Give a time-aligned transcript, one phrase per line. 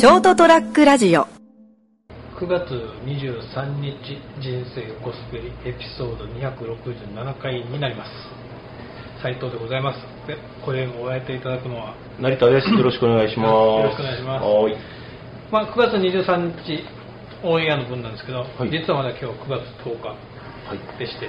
[0.00, 1.28] ショートトラックラジオ
[2.40, 2.72] 9月
[3.04, 8.10] 23日人生横滑りエピソード267回になります
[9.22, 12.70] 斉藤でございますで声もお相手いただくのは、成田です。
[12.70, 13.52] よろしくお願いします。
[13.52, 14.76] よろしくお願いしますはーい。
[15.52, 16.80] まあ、9月23日
[17.44, 20.16] オンエアの分なんですけど、はい実はまだ今日9月10日は
[20.72, 20.98] い。
[20.98, 21.28] でして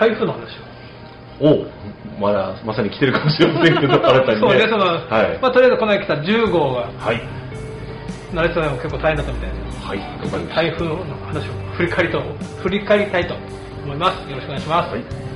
[0.00, 0.77] 台風の話を
[1.40, 1.66] おう
[2.20, 4.36] まだ、まさに来てるかもしれませんけど、新たにね。
[4.40, 4.98] そうねその、は
[5.34, 5.38] い。
[5.40, 7.22] まあ、とりあえずこの間来た10号がはい。
[8.32, 10.00] 慣れてたのも結構大変だったみたいですはい。
[10.54, 10.96] 台風の
[11.26, 12.20] 話を振り返りと
[12.62, 13.34] 振り返りたいと
[13.84, 15.27] 思いますよろしくお願いします、はい。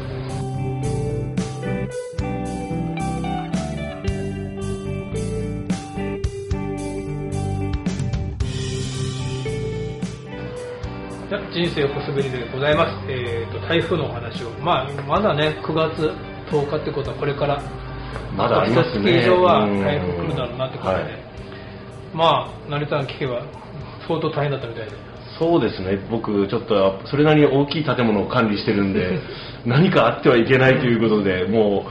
[11.39, 16.13] 人生横滑りでございます、えー、と台風のお話を、まあ、まだね9月
[16.51, 17.63] 10日ってことはこれから。
[18.37, 19.11] まだありますね。
[19.11, 19.81] 一月以上はうん。
[19.83, 21.13] 台風来るだろうなってことで、はい。
[22.13, 22.25] ま
[22.67, 23.47] あ成田さん聞けば
[24.07, 24.93] 相当大変だったみたいで。
[25.39, 25.99] そうですね。
[26.11, 29.19] 僕、ちょっと、それなりに大きい建物を管理してるんで、
[29.65, 31.87] 何かあってはいけないということで、も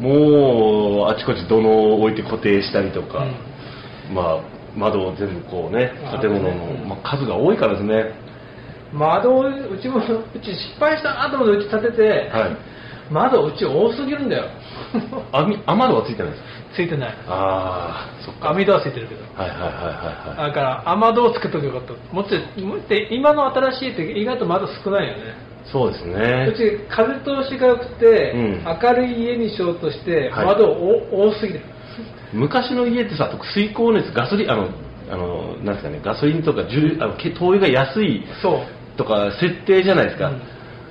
[0.00, 3.24] う、もう、あちこち土のを置いて固定したりとか、
[4.12, 4.38] まあ、
[4.76, 6.50] 窓を全部こうね、建物の、
[6.86, 8.12] まあ、数が多いからですね。
[8.92, 12.56] 窓をうちもうち失敗したなと思ってうち建てて、はい。
[13.12, 14.44] 窓うち多すぎるんだよ。
[15.32, 16.42] 網雨戸はついてないです。
[16.42, 17.14] かついてない。
[17.28, 18.50] ああ、そっか。
[18.50, 19.22] 網戸はついてるけど。
[19.34, 19.72] はいはいはいは
[20.34, 20.48] いはい。
[20.48, 22.14] だから雨戸をつけとけばよかった。
[22.14, 25.50] もっともっと今の新しいって意外と窓少ないよね。
[25.64, 26.52] そうですうね。
[26.56, 28.64] ち風通しが良くて、うん。
[28.82, 30.46] 明るい家にしようとしてはい。
[30.46, 31.60] 窓お多すぎる、
[32.32, 34.68] 昔の家ってさ、水光熱、ガソリン、あの、
[35.10, 40.28] あの、なんですかね、ガソリンとか重あのけ灯油が安いそうとか設定じゃないですか。
[40.28, 40.32] う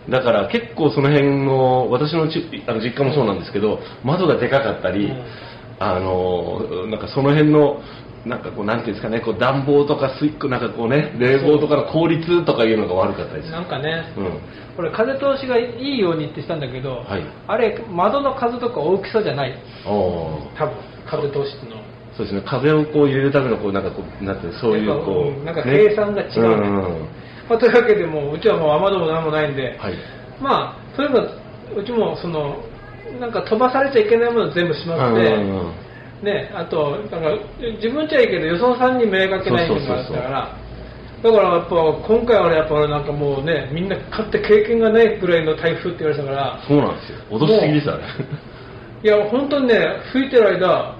[0.09, 0.11] ん。
[0.11, 5.23] だから結構その辺の、私のちあの実家もそうなんですけど、窓がでかかったり、うん。
[5.79, 7.81] あの、なんかその辺の、
[8.25, 13.51] なんかこう、なんていうんですかね、こう暖房とか水、なんかこうね、冷房とかの効率とかいうのが悪かったです。
[13.51, 14.39] なんかね、うん。
[14.75, 17.23] これ風通しがいいようにってしたんだけど、はい。
[17.47, 19.55] あれ窓の数とか大きさじゃない。
[19.85, 20.73] 多分
[21.05, 21.79] 風通しの
[22.19, 26.67] そうですね、風をこう入れるためのこうなんかこうなんてそういうこう、うんなんかね計算が違うね。
[26.67, 27.07] ん
[27.49, 29.93] まあ、 というわけでもううちはもう雨戸も何もないんで、はい。
[30.41, 32.57] まあとにかくうちもその
[33.19, 35.71] なんか飛ばされちゃいけないもの全部しまって、うんうんうん
[36.23, 37.31] ね、あとなんか
[37.81, 40.55] 自分ちはいいけどよそさんに迷惑かけないのがあったから
[41.21, 47.19] だからやっぱ今回は俺やっぱなんかもうねみんな勝って経験がないぐらいの台風って言われてたからそうなんですよ。
[47.29, 48.03] 脅しすぎですあれ。
[49.01, 49.79] いや本当にね
[50.11, 50.95] 吹いてる間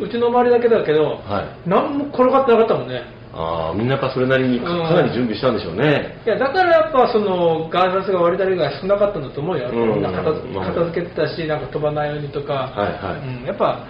[0.00, 3.02] うちの周りだけだけど、はい何も転がってなかったもんね
[3.32, 6.18] ああ、みんなやっぱそれなりにかなり準備したんでしょうね。
[6.26, 9.94] いやだからやっぱそのガーザスが割れたりが少なかったんだと思うよ、うん。
[9.94, 13.38] みんな片片付けてたしなんか飛ばないようにとか、はいはい。
[13.40, 13.86] うん、やっぱ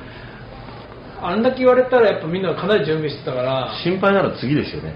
[1.22, 3.72] あんだけ言われたらやっぱみんなかなり準備してたから。
[3.82, 4.94] 心配なのは次ですよね。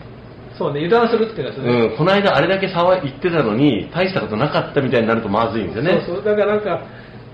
[0.58, 6.02] そうね油断するっていうやつね、うん、この間あれだけ騒い言ってたのに、大したことなかったみたいになるとまずいんですよね。
[6.06, 6.24] そうそう。
[6.24, 6.86] だからなんか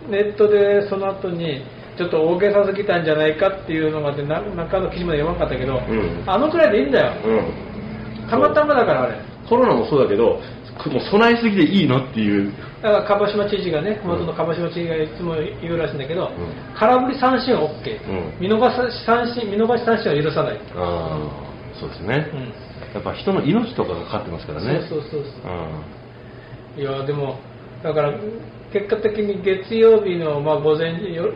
[0.08, 1.62] ネットでその後に
[2.00, 8.30] ちょっと大げさすぎたんじゃないかっていうのがあってな中の記事まで読まなかったけど、んあのくらいでいいんだようん。
[8.30, 10.40] たまたまだからあれコロナもそうだけど、
[10.88, 12.54] もう備えすぎでいいのっていう。
[12.80, 16.32] だから鹿児島知事がね、元の鹿児島知事がいつも言うらしいんだけど、ん
[16.74, 22.30] 空振り三振は OK、うん見逃し三振見逃し三振は許さない、ああ、そうですね。
[22.32, 22.40] うん
[22.94, 24.80] やっぱ人の命とかがかかってますからね。
[24.88, 25.26] そうそうそううん。
[25.28, 27.38] そういやでも
[27.82, 28.14] だから
[28.72, 31.32] 結果的に月曜日のまあ午前よよ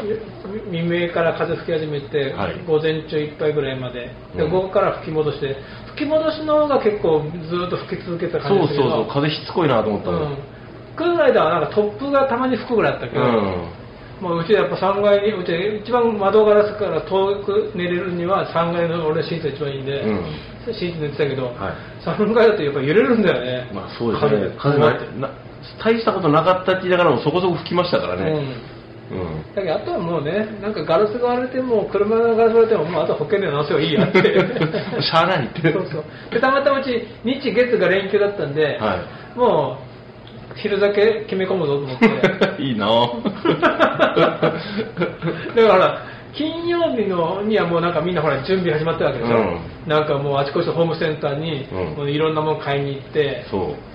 [0.71, 2.65] 未明から風吹き始めて、はい。
[2.65, 4.11] 午前中いっぱいぐらいまで。
[4.37, 4.50] でうん。
[4.50, 5.56] 午後から吹き戻して
[5.95, 10.31] 吹き戻しの方が結構ずっと吹き続けてた感そうそうそう、風しつこいなと思ったの。
[10.31, 10.39] うん、
[10.97, 13.71] 来る間はなんか突風がたまに吹くぐらいだったけど、うん。
[14.22, 15.51] もううちやっぱ3階にうち
[15.83, 20.75] 一番窓ガラスから遠く寝れるには3階の俺シートが一番いいんで、うん。
[20.75, 22.06] シート寝てたけど、はい。
[22.06, 23.71] 3階だとやっぱ揺れるんだよね。
[23.75, 24.55] まあそうですね。
[24.56, 25.31] 風なな
[25.82, 28.30] 大したことなかったって言いながらもそこそこ吹きましたからね。
[29.10, 29.19] うん。
[29.19, 29.54] うん。
[29.54, 34.22] だけどあとはもうねなんかガラスが割れても車のガラス割れてももうあとは保険で直せばいいやって。
[35.03, 35.72] しゃあないって。
[35.72, 36.04] そうそう。
[36.30, 38.98] でたまたまうち日月が連休だったんで、は
[39.36, 39.78] も
[40.54, 42.06] う昼酒決め込むぞと思って。
[42.62, 42.86] いいな。
[45.54, 49.60] だから金曜日のにはもうなんかみんなほら準備始まってるわけでしょ、うん。
[49.86, 51.68] なんかもうあちこちのホームセンターに
[52.12, 53.93] いろんなもの買いに行って、そう。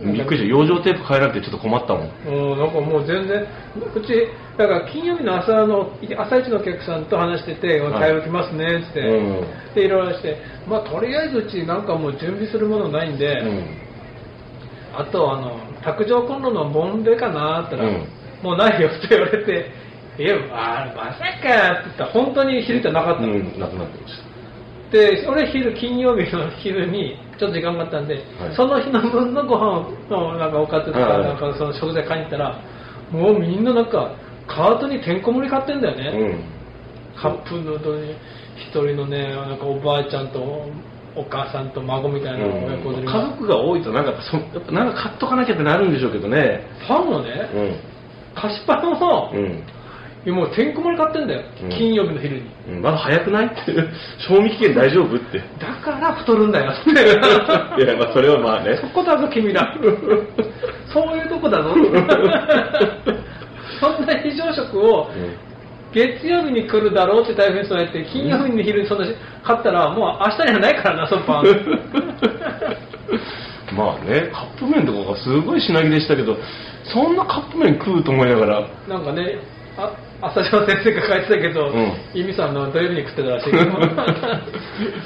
[0.00, 0.48] びっくりした。
[0.48, 2.10] 養生テープ変えなくてちょっと困ったもん。
[2.26, 2.72] うん、なん。
[2.72, 7.06] かもう全然うちだから金曜日の朝の朝一のお客さん。
[7.06, 9.74] と話しててはい対応来ますねっつって、うん。
[9.74, 10.36] でいろいろして
[10.68, 11.86] まあとりあえずうちなん。
[11.86, 13.18] かもう準備するものないん。
[13.18, 13.64] で、うん。
[14.94, 18.18] あとあの卓上コンロのボンベかなって言ったら、うん。
[18.42, 19.70] もうないよって言われて
[20.18, 24.37] いやあまさかって言ったら本当に昼ってなかったの、うん、なくなってました
[24.90, 28.56] で俺昼金曜日の昼にちょっと時間があったんで、はい。
[28.56, 31.24] その日の分のご飯のなんかおかずとかはい。
[31.24, 32.62] なんかその食材買いに行ったら
[33.10, 37.20] もうみんななんかカートにてんこ盛り買ってんだよね、うん。
[37.20, 38.12] カップヌードルに
[38.56, 40.40] 一人のねなんかおばあちゃんと
[41.14, 46.62] お母さんと孫みたいな親子連れ家が、族が多いとなんかそやっぱなんか買っとかなきゃってなるんでしょうけどね。
[46.86, 47.80] パンをね、うん。
[48.34, 49.44] 菓子パンを、うん。
[49.44, 49.77] い
[50.28, 51.68] やもうてんこ盛り買ってんだよ、うん。
[51.70, 52.42] 金曜日の昼に。
[52.68, 53.46] うんまだ早くない？
[53.46, 53.72] っ て
[54.28, 55.38] 賞味期限大丈夫って。
[55.38, 56.70] だから太るんだよ。
[56.72, 56.74] っ
[57.76, 58.76] ていやまあそれはまあね。
[58.76, 59.74] そこだぞ君ら。
[60.92, 61.74] そういうとこだぞ。
[63.80, 65.10] そんな非常食を
[65.92, 69.06] 月曜日に来るだろうって大変そうやって金曜日の昼にそんな
[69.44, 71.44] 買ったらもう明日にはないからなそのパン
[73.76, 76.36] まあねカップ麺とかがすごい品切れしたけど
[76.92, 78.68] そんなカップ麺食うと思いながら。
[78.88, 79.38] なんかね
[79.78, 81.92] あ浅島先生が書いてたけど、うん。
[82.12, 83.50] イミさんの土曜日に食ってたらしい。
[83.52, 83.64] け ど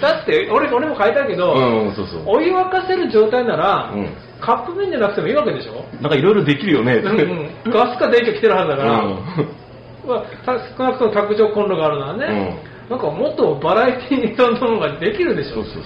[0.00, 2.22] だって俺俺も書いたけど、うんそうそう。
[2.26, 4.08] お湯沸かせる状態なら、うん。
[4.40, 5.84] カップ麺じゃなくてもいいわけでしょ？
[6.00, 6.94] なんかいろいろできるよね。
[6.96, 7.20] うん
[7.66, 9.18] うん、ガスか電気来てるはずだから、うん。
[10.08, 12.58] まあ、た少なくとも卓上コンロがあるのはね、
[12.90, 15.56] なんかもっとバラエティーに富んだものができるでしょ？
[15.56, 15.84] そうそうそう。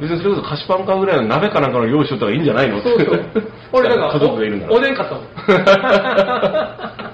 [0.00, 3.20] 別にそれこそ菓子パン買うぐらいの鍋かなんかの用意しとったらいいんじゃないのそうそう。
[3.72, 4.72] 俺だから家族がいるなら。
[4.72, 5.24] おおでん買ったもん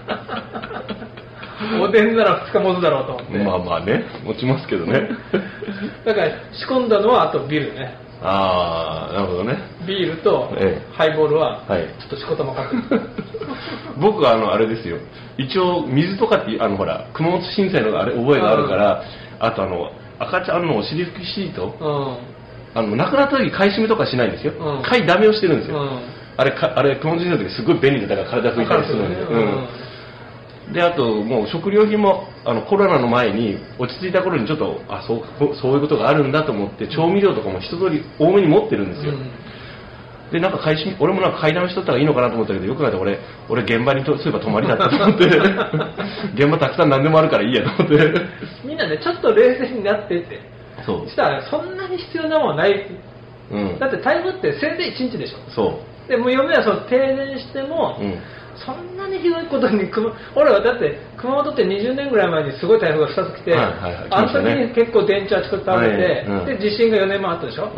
[1.81, 4.05] おでんなら2日持つだろうと思って、まあまあね。
[4.25, 5.09] 持ちますけどね。
[6.05, 7.97] だから仕込んだのはあとビールね。
[8.23, 9.59] ああなるほどね。
[9.87, 10.97] ビールとええ。
[10.97, 11.83] ハイボールははい。
[12.01, 12.95] ちょっとしこたま買って。
[12.95, 13.01] る
[14.01, 14.97] 僕はあのあれですよ。
[15.37, 19.03] 一応水とかってあのほら熊本震災のあれ覚えがあるから
[19.41, 21.75] あとあの赤ちゃんのお尻拭きシート。
[21.81, 22.35] うん。
[22.77, 24.83] あの亡くなった時買い占めとかしないんですよ、うん。
[24.83, 25.91] 買いだめをしてるんですよ、うん。
[26.37, 29.15] あれかあれ熊本地震の時すごい便利だから体拭いたりするん。
[29.15, 29.69] で、うん
[30.73, 40.33] であともう食料品もあのコロナの前に落ち着いた頃にちょっとあそうこそういうことがあるんだと思って調味料とかも一通り多めに持ってるんですよ、うん。
[40.33, 43.19] でなんか買い俺もなんか買いだめしとったらいいのかなと思ったけどよく考えたら俺
[43.51, 45.25] 俺現場にとそういえば泊まりだったと思って。
[46.35, 48.15] 現場たくさん何でもあるからいいやと思って。
[48.65, 50.41] みんなねちょっと冷静になってって。
[50.87, 51.01] そう。
[51.05, 52.87] そしたらそんなに必要なものはない。
[53.53, 53.79] うん。
[53.79, 55.39] だって台風ってせいぜい1日でしょ。
[55.51, 55.79] そ
[56.09, 58.19] でもう嫁はその停電しても、ううん
[58.57, 66.59] そんなにひどいことに熊俺はだって熊本って20年ぐらい前にすごい台風が2つ来て、はいはいはいあの時に結構電池あちこち倒れて、はいうん。
[66.59, 67.71] で地震が4年前あったでしょ、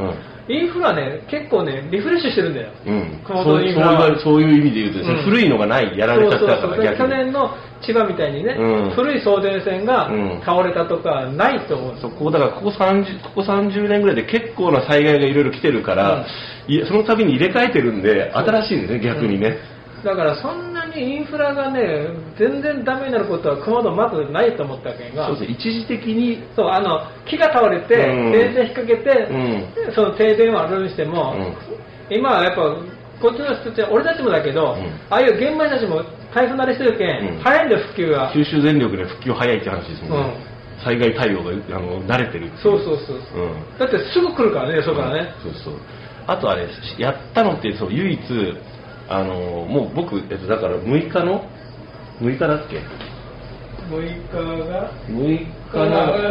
[0.49, 3.87] インフラね結構ねリフレッシュしてるんだよ、うん、熊そう本のインフラ。
[3.93, 5.25] はそういう意味で言うとですね、うん。
[5.25, 6.85] 古いのがないやられちゃったかそうそうそう。
[6.85, 7.11] 去ら逆に。
[7.25, 7.51] 年の
[7.83, 8.91] 千葉みたいにね、うん。
[8.95, 10.41] 古い送電線がうん。
[10.45, 12.01] 倒れたとかないと思う。
[12.01, 16.27] そこだからここ 30, ここ30年ぐらいで結構な災害がいろいろ来てるから、
[16.69, 19.59] いその度に入れ替えてるんで新しいんですね逆にね、
[20.07, 22.07] だからそんなにインフラがね
[22.39, 25.27] 全然ダメになることは熊本まずないと思ったわけが。
[25.27, 25.57] そうですね。
[25.59, 26.47] 一時的に。
[26.55, 28.33] そうあの木が倒れて、うん。
[28.33, 29.11] 停電引っ掛けて、
[29.91, 31.35] うその停電はあるにしても、
[32.09, 32.63] 今はやっぱ
[33.21, 34.95] こっちの人たちは俺たちもだけど、うん。
[35.11, 37.43] ああいう現場の人たちも台風慣れしてるけん、うん。
[37.43, 40.39] 早いんだよ普及が九州電力で復旧早いって話ですもんね、
[40.79, 43.79] う災害対応があの慣れてるそうそうそうそう、うん。
[43.79, 45.75] だってすぐ来るからねそこからね、そうそう。
[46.29, 46.69] あとあれ
[46.99, 48.21] やったのってそう唯一
[49.09, 51.49] あのもう僕、えっと、だから6日の
[52.21, 52.83] ？6日だっけ
[53.89, 55.77] ？6日が？6日あ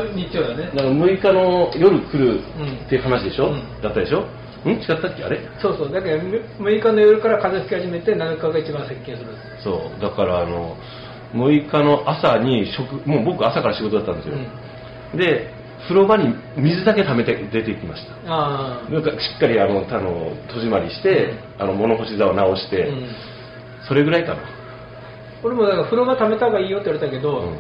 [0.03, 0.65] の日曜だね。
[0.65, 2.39] だから6日の夜来る
[2.85, 3.81] っていう話でしょ、うん。
[3.81, 4.21] だったでしょ？
[4.65, 4.69] ん？
[4.71, 5.23] 違ったっけ？
[5.23, 5.39] あれ？
[5.61, 5.91] そうそう。
[5.91, 9.29] だけど6日の夜から風吹き始めて7日が一番接近する。
[9.63, 10.01] そう。
[10.01, 10.75] だからあの
[11.33, 14.35] 6日の朝に食もう僕朝から仕事だったんですよ、
[15.17, 15.54] で
[15.87, 18.15] 風呂場に水だけ溜めて出てきました。
[18.25, 23.07] なんかしっかりあのあの戸締まりして、あの物干し座を直して、うん。
[23.87, 24.41] それぐらいかな。
[25.43, 27.59] 俺もだから風呂場溜めた方がいいよって言われたけど、うん。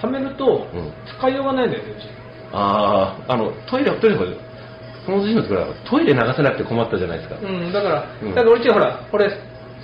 [0.00, 0.92] 溜めるとうん。
[1.18, 2.06] 使いようがないんだよねうち
[2.52, 8.34] あああのトイレトイレこの時の時はトイレ流せなくて困ったじゃないですか、うんだから、うん。
[8.34, 9.30] だからうちほら俺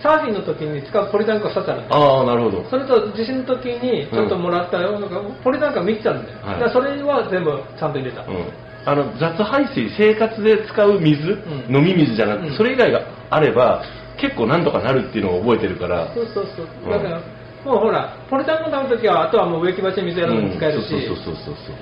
[0.04, 2.64] サーフィンの時に使うポリタンクが2つあるんだよああなるほど。
[2.68, 5.08] それと地震の時にちょっともらったよ、なん。
[5.08, 6.60] かポリタンクが3つあるんだよ、はい。
[6.60, 8.44] だそれは全部ちゃんと入れた、うん。
[8.84, 11.74] あの雑排水生活で使う水、ん。
[11.74, 12.56] 飲み水じゃなくて、うん。
[12.58, 13.82] それ以外があれば
[14.20, 16.12] 結構なんとかなるっていうのを覚えてるから。
[16.14, 16.66] そうそうそう。
[16.84, 16.90] うん。
[16.90, 17.20] だから、
[17.64, 21.76] もうほらポリタンクを溜める時はあとはもう植木鉢に水やるのに使えるし、うんそうそうそうそうそう。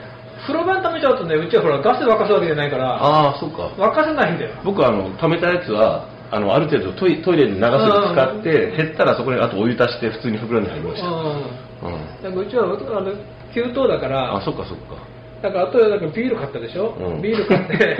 [0.46, 3.66] 風呂場に溜めちゃうとねうちはほらガスで沸かすわけじゃないからああそうか。
[3.78, 4.50] 沸かせないんだよ。
[4.64, 11.14] 僕はあの貯めたやつはあのある程度トイトイレに流すの使って減ったらそこにあとお湯足して普通に風呂に入りました、うん。
[11.14, 13.12] うん、だからうちはあの
[13.52, 14.96] 給湯だからあそっかそっか。
[15.42, 17.20] だからあとだからビール買ったでしょ、うん。
[17.20, 17.98] ビール買って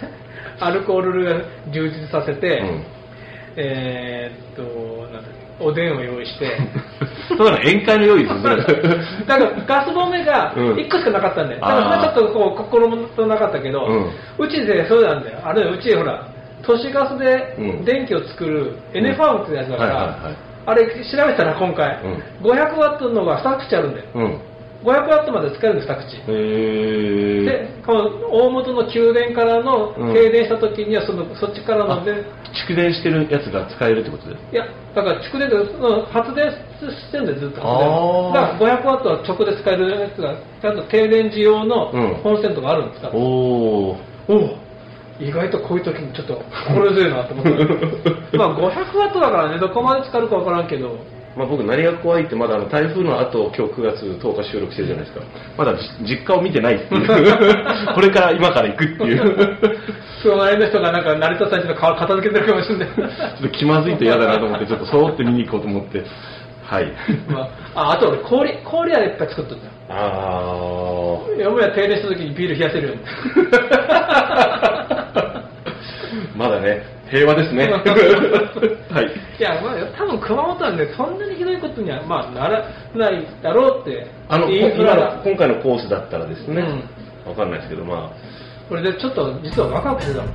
[0.60, 2.84] アルコール充実させて、うん。
[3.56, 5.28] えーっとなんだ
[5.60, 6.56] おでんを用意して。
[7.28, 8.42] そうなの宴会の用意ですね
[9.26, 9.36] だ。
[9.38, 10.72] からガスボンベがうん。
[10.76, 13.86] 1個しかなかったんだよ、だからそれちょっとこう心もとなかったけど、
[14.38, 15.38] うちでそうなんだよ。
[15.44, 16.33] あれうちほら
[16.66, 17.84] 都市ガスでうん。
[17.84, 20.18] 電気を作るエネファームってやつだから、
[20.66, 20.92] あれ調
[21.26, 21.98] べたら今回、
[22.42, 24.06] 500ワットのが2口あるんだよ。
[24.14, 24.40] うん。
[24.84, 26.16] 500ワットまで使えるんです2口。
[26.16, 30.12] へえでこの大元の宮殿からのうん。
[30.12, 32.24] 停電した時にはそのそっちからので
[32.68, 34.36] 蓄電してるやつが使えるってことで。
[34.52, 42.14] いやだから蓄電でその発電してるんでずっとだから500ワットは直で使えるやつがちゃんと停電時用のうん。
[42.22, 43.96] コンセントがあるんですから、おお
[44.28, 44.63] おお
[45.20, 47.50] 意外とこういう時にちょっと心強いなと思って
[48.36, 49.58] まあ500ワットだからね。
[49.58, 50.98] どこまで使うかわからんけど。
[51.36, 55.24] まあ、僕何が怖いってまだあの台風の後今日9月10日収録してるじゃないですか。
[55.58, 57.06] まだじ実家を見てないっていう。
[57.94, 59.58] これから今から行くっていう。
[60.22, 62.88] 隣の人がなんか成田さんちの顔片付けてるかもしれない。
[62.88, 66.04] ちょっと気まずいと嫌だなと思ってちょっとそろって見に行こうと思って。
[66.64, 66.92] はい。
[67.28, 69.70] まあ、ああと俺氷氷はいっぱい作っとったよ。
[69.88, 73.02] あ嫁は停電した時にビール冷やせるように
[73.90, 74.93] あ
[76.36, 77.68] まだね平和ですね。
[78.90, 79.06] はい。
[79.38, 82.64] いや、まあ、多分熊本なんでそんなにひどいことには、まあ、なら
[82.94, 85.20] ないだろうってあの今のが。
[85.24, 86.64] 今回のコースだったらですね、
[87.26, 88.10] うわかんないですけどま
[88.68, 90.28] これでちょっと実はワクワクしてたの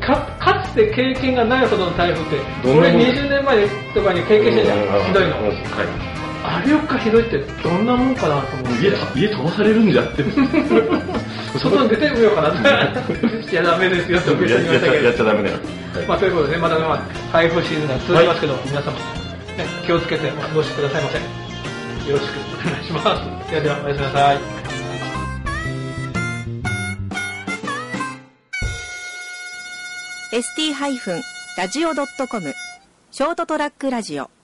[0.00, 5.04] かかつて経験がないほどの台風って俺どんなもん20年前とかに経験してたじゃん。
[5.04, 5.38] ひどいの。
[5.38, 5.46] うん。
[5.46, 6.15] はい
[6.46, 8.86] あれよっかひどいってどんなもんかなと思って。
[9.16, 10.22] 家家飛ばされるんじゃって。
[11.58, 12.58] 外に出てみようかなって。
[13.50, 15.04] いやダメですよって言いましたけど。
[15.04, 15.56] やっちゃダメだよ、
[16.06, 18.98] まあ、ということでね、まだまだ台風シーズンが続きますけど、皆様、ね、
[19.84, 21.18] 気をつけてお過ごしくださいませ。
[21.18, 21.24] よ
[22.16, 23.06] ろしくお願いします。
[23.50, 24.38] ではでは、おやすみなさい。
[30.32, 32.54] ST-radio.com
[33.10, 34.35] ショートトラックラジオ